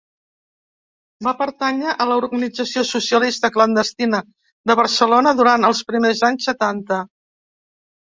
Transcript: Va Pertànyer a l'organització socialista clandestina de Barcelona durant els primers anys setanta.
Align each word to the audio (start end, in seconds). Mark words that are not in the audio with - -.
Va 1.25 1.33
Pertànyer 1.41 1.91
a 1.91 2.07
l'organització 2.11 2.83
socialista 2.91 3.51
clandestina 3.57 4.21
de 4.71 4.77
Barcelona 4.81 5.35
durant 5.41 5.69
els 5.69 5.83
primers 5.93 6.25
anys 6.31 6.49
setanta. 6.51 6.99